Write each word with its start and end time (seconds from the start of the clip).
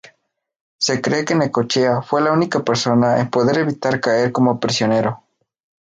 Se 0.79 0.99
cree 0.99 1.25
que 1.25 1.35
Necochea 1.35 2.01
fue 2.01 2.21
la 2.21 2.31
única 2.31 2.63
persona 2.63 3.19
en 3.19 3.29
poder 3.29 3.59
evitar 3.59 3.99
caer 4.01 4.31
como 4.31 4.59
prisionero. 4.59 5.21